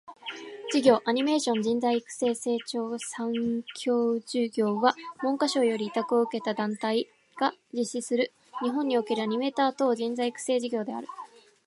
[1.05, 2.33] アニメーション人材育成
[2.65, 7.07] 調査研究事業（アニメーションじんざいいくせいちょうさけんきゅうじぎょう）は、文化庁より委託を受けた団体
[7.39, 8.31] （後述）が実施する、
[8.63, 11.07] 日本におけるアニメーター等の人材育成事業である。